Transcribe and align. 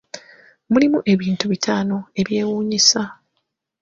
mulimu 0.71 0.99
ebintu 1.13 1.45
bitaano 1.51 1.97
ebyewuunyisa. 2.19 3.01